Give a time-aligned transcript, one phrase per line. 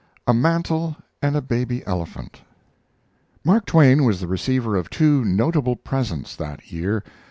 [0.25, 2.41] A MANTEL AND A BABY ELEPHANT
[3.45, 7.03] Mark Twain was the receiver of two notable presents that year.